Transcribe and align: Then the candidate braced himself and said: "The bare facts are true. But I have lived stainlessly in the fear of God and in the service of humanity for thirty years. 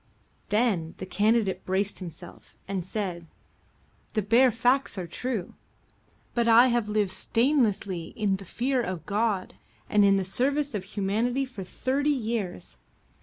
Then 0.49 0.95
the 0.97 1.05
candidate 1.05 1.63
braced 1.63 1.99
himself 1.99 2.57
and 2.67 2.83
said: 2.83 3.27
"The 4.15 4.23
bare 4.23 4.49
facts 4.49 4.97
are 4.97 5.05
true. 5.05 5.53
But 6.33 6.47
I 6.47 6.69
have 6.69 6.89
lived 6.89 7.11
stainlessly 7.11 8.13
in 8.15 8.37
the 8.37 8.45
fear 8.45 8.81
of 8.81 9.05
God 9.05 9.53
and 9.87 10.03
in 10.03 10.15
the 10.15 10.25
service 10.25 10.73
of 10.73 10.85
humanity 10.85 11.45
for 11.45 11.63
thirty 11.63 12.09
years. 12.09 12.79